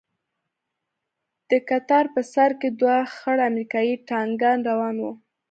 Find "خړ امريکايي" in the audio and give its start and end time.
3.15-3.95